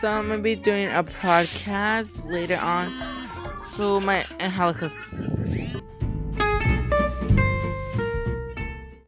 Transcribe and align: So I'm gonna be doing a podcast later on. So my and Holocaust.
So 0.00 0.08
I'm 0.10 0.28
gonna 0.28 0.42
be 0.42 0.54
doing 0.56 0.88
a 0.88 1.04
podcast 1.04 2.24
later 2.28 2.58
on. 2.60 2.90
So 3.76 4.00
my 4.00 4.24
and 4.38 4.52
Holocaust. 4.52 4.96